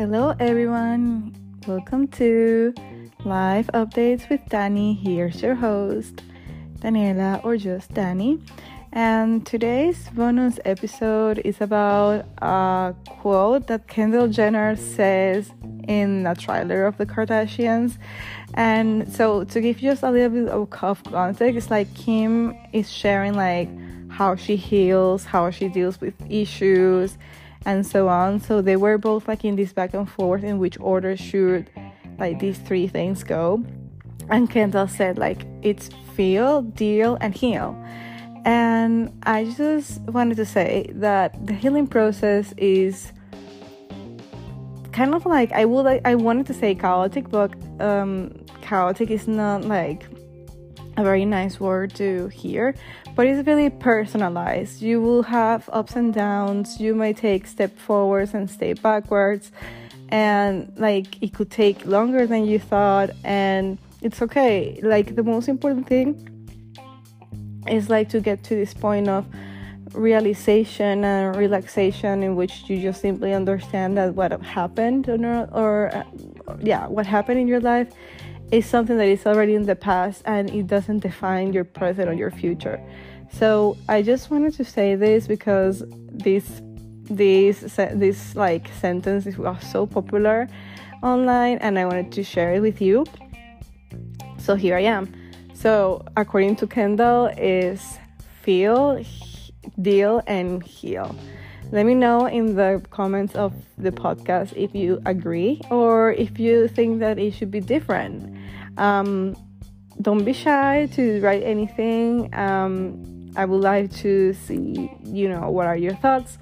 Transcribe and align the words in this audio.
Hello, 0.00 0.34
everyone. 0.40 1.34
Welcome 1.66 2.08
to 2.08 2.72
Life 3.22 3.66
Updates 3.74 4.30
with 4.30 4.40
Dani. 4.48 4.98
Here's 4.98 5.42
your 5.42 5.54
host, 5.54 6.22
Daniela, 6.78 7.44
or 7.44 7.58
just 7.58 7.92
Dani. 7.92 8.40
And 8.94 9.44
today's 9.44 10.08
bonus 10.14 10.58
episode 10.64 11.42
is 11.44 11.60
about 11.60 12.24
a 12.38 12.94
quote 13.10 13.66
that 13.66 13.88
Kendall 13.88 14.28
Jenner 14.28 14.74
says 14.74 15.52
in 15.86 16.26
a 16.26 16.34
trailer 16.34 16.86
of 16.86 16.96
the 16.96 17.04
Kardashians. 17.04 17.98
And 18.54 19.06
so, 19.12 19.44
to 19.44 19.60
give 19.60 19.82
you 19.82 19.90
just 19.90 20.02
a 20.02 20.10
little 20.10 20.30
bit 20.30 20.48
of 20.48 20.70
context, 20.70 21.58
it's 21.58 21.70
like 21.70 21.92
Kim 21.94 22.56
is 22.72 22.90
sharing 22.90 23.34
like 23.34 23.68
how 24.08 24.34
she 24.34 24.56
heals, 24.56 25.26
how 25.26 25.50
she 25.50 25.68
deals 25.68 26.00
with 26.00 26.14
issues, 26.30 27.18
and 27.66 27.86
so 27.86 28.08
on. 28.08 28.40
So 28.40 28.62
they 28.62 28.76
were 28.76 28.98
both 28.98 29.28
like 29.28 29.44
in 29.44 29.56
this 29.56 29.72
back 29.72 29.94
and 29.94 30.08
forth 30.08 30.42
in 30.44 30.58
which 30.58 30.78
order 30.80 31.16
should 31.16 31.70
like 32.18 32.38
these 32.38 32.58
three 32.58 32.86
things 32.86 33.22
go. 33.22 33.64
And 34.28 34.48
Kendall 34.48 34.88
said 34.88 35.18
like 35.18 35.44
it's 35.62 35.90
feel, 36.14 36.62
deal, 36.62 37.18
and 37.20 37.34
heal. 37.34 37.76
And 38.44 39.12
I 39.24 39.44
just 39.56 40.00
wanted 40.02 40.36
to 40.36 40.46
say 40.46 40.90
that 40.94 41.46
the 41.46 41.52
healing 41.52 41.86
process 41.86 42.54
is 42.56 43.12
kind 44.92 45.14
of 45.14 45.26
like 45.26 45.52
I 45.52 45.64
would 45.64 46.00
I 46.04 46.14
wanted 46.14 46.46
to 46.46 46.54
say 46.54 46.74
chaotic, 46.74 47.28
but 47.28 47.52
um, 47.80 48.32
chaotic 48.62 49.10
is 49.10 49.28
not 49.28 49.64
like 49.64 50.06
a 50.96 51.02
very 51.02 51.24
nice 51.24 51.60
word 51.60 51.94
to 51.94 52.28
hear, 52.28 52.74
but 53.14 53.26
it's 53.26 53.46
really 53.46 53.70
personalized. 53.70 54.82
You 54.82 55.00
will 55.00 55.22
have 55.22 55.68
ups 55.72 55.96
and 55.96 56.12
downs. 56.12 56.80
You 56.80 56.94
may 56.94 57.12
take 57.12 57.46
step 57.46 57.76
forwards 57.78 58.34
and 58.34 58.50
step 58.50 58.82
backwards, 58.82 59.52
and 60.08 60.72
like 60.76 61.22
it 61.22 61.34
could 61.34 61.50
take 61.50 61.86
longer 61.86 62.26
than 62.26 62.44
you 62.46 62.58
thought, 62.58 63.10
and 63.24 63.78
it's 64.02 64.22
okay. 64.22 64.80
Like 64.82 65.16
the 65.16 65.22
most 65.22 65.48
important 65.48 65.86
thing 65.86 66.26
is 67.68 67.88
like 67.90 68.08
to 68.10 68.20
get 68.20 68.42
to 68.44 68.54
this 68.54 68.74
point 68.74 69.08
of 69.08 69.26
realization 69.94 71.04
and 71.04 71.36
relaxation 71.36 72.22
in 72.22 72.36
which 72.36 72.68
you 72.68 72.80
just 72.80 73.00
simply 73.00 73.34
understand 73.34 73.96
that 73.96 74.14
what 74.14 74.30
happened 74.42 75.08
or, 75.08 75.48
or 75.52 75.90
uh, 75.94 76.04
yeah 76.60 76.86
what 76.86 77.06
happened 77.06 77.40
in 77.40 77.48
your 77.48 77.60
life 77.60 77.88
is 78.52 78.66
something 78.66 78.96
that 78.96 79.08
is 79.08 79.26
already 79.26 79.54
in 79.54 79.64
the 79.64 79.76
past 79.76 80.22
and 80.24 80.50
it 80.50 80.66
doesn't 80.66 81.00
define 81.00 81.52
your 81.52 81.64
present 81.64 82.08
or 82.08 82.12
your 82.12 82.30
future. 82.30 82.80
So 83.32 83.76
I 83.88 84.02
just 84.02 84.30
wanted 84.30 84.54
to 84.54 84.64
say 84.64 84.94
this 84.96 85.26
because 85.26 85.84
this 85.88 86.60
this 87.04 87.60
this 87.94 88.36
like 88.36 88.68
sentence 88.80 89.26
was 89.36 89.70
so 89.70 89.86
popular 89.86 90.48
online 91.02 91.58
and 91.58 91.78
I 91.78 91.84
wanted 91.84 92.12
to 92.12 92.22
share 92.22 92.54
it 92.54 92.60
with 92.60 92.80
you. 92.80 93.04
So 94.38 94.54
here 94.54 94.76
I 94.76 94.82
am. 94.82 95.12
So 95.54 96.04
according 96.16 96.56
to 96.56 96.66
Kendall 96.66 97.26
is 97.36 97.98
feel, 98.42 99.04
deal 99.80 100.22
and 100.26 100.62
heal. 100.62 101.14
Let 101.72 101.86
me 101.86 101.94
know 101.94 102.26
in 102.26 102.56
the 102.56 102.82
comments 102.90 103.36
of 103.36 103.52
the 103.78 103.92
podcast 103.92 104.56
if 104.56 104.74
you 104.74 105.00
agree 105.06 105.60
or 105.70 106.12
if 106.12 106.40
you 106.40 106.66
think 106.66 106.98
that 106.98 107.18
it 107.18 107.32
should 107.32 107.50
be 107.50 107.60
different. 107.60 108.39
Um, 108.80 109.36
don't 110.00 110.24
be 110.24 110.32
shy 110.32 110.88
to 110.94 111.20
write 111.20 111.42
anything. 111.42 112.34
Um, 112.34 113.30
I 113.36 113.44
would 113.44 113.60
like 113.60 113.92
to 113.96 114.32
see, 114.32 114.90
you 115.04 115.28
know, 115.28 115.50
what 115.50 115.66
are 115.66 115.76
your 115.76 115.94
thoughts. 115.94 116.38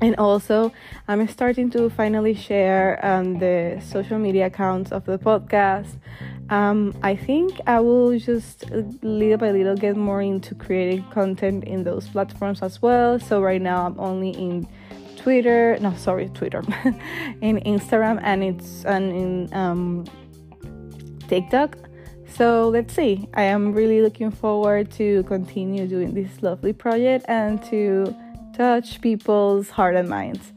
And 0.00 0.14
also, 0.16 0.70
I'm 1.08 1.26
starting 1.28 1.70
to 1.70 1.88
finally 1.88 2.34
share 2.34 3.00
um, 3.04 3.38
the 3.38 3.82
social 3.82 4.18
media 4.18 4.46
accounts 4.46 4.92
of 4.92 5.06
the 5.06 5.18
podcast. 5.18 5.96
Um, 6.50 6.94
I 7.02 7.16
think 7.16 7.58
I 7.66 7.80
will 7.80 8.18
just 8.18 8.70
little 9.02 9.38
by 9.38 9.50
little 9.50 9.76
get 9.76 9.96
more 9.96 10.20
into 10.20 10.54
creating 10.54 11.04
content 11.10 11.64
in 11.64 11.84
those 11.84 12.06
platforms 12.08 12.60
as 12.60 12.82
well. 12.82 13.18
So 13.18 13.40
right 13.40 13.62
now 13.62 13.86
I'm 13.86 13.98
only 13.98 14.30
in 14.30 14.68
Twitter, 15.16 15.78
no, 15.80 15.94
sorry, 15.94 16.28
Twitter, 16.34 16.62
in 17.40 17.60
Instagram, 17.64 18.20
and 18.22 18.44
it's 18.44 18.84
and 18.84 19.10
in 19.10 19.54
um, 19.54 20.04
TikTok. 21.28 21.76
So 22.36 22.68
let's 22.68 22.94
see. 22.94 23.28
I 23.34 23.42
am 23.42 23.72
really 23.72 24.02
looking 24.02 24.30
forward 24.30 24.90
to 24.92 25.22
continue 25.24 25.86
doing 25.86 26.14
this 26.14 26.42
lovely 26.42 26.72
project 26.72 27.24
and 27.28 27.62
to 27.64 28.14
touch 28.56 29.00
people's 29.00 29.70
heart 29.70 29.94
and 29.94 30.08
minds. 30.08 30.52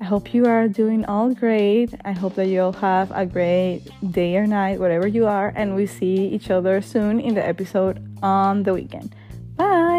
I 0.00 0.04
hope 0.04 0.32
you 0.32 0.46
are 0.46 0.66
doing 0.66 1.04
all 1.04 1.34
great. 1.34 1.92
I 2.04 2.12
hope 2.12 2.34
that 2.36 2.46
you'll 2.46 2.72
have 2.72 3.12
a 3.12 3.26
great 3.26 3.82
day 4.10 4.36
or 4.36 4.46
night, 4.46 4.80
whatever 4.80 5.06
you 5.06 5.26
are, 5.26 5.52
and 5.54 5.76
we 5.76 5.86
see 5.86 6.26
each 6.28 6.50
other 6.50 6.80
soon 6.80 7.20
in 7.20 7.34
the 7.34 7.46
episode 7.46 8.02
on 8.22 8.62
the 8.62 8.72
weekend. 8.72 9.14
Bye. 9.56 9.89